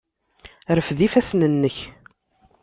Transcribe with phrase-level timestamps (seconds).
[0.77, 1.77] Rfed ifassen-nnek!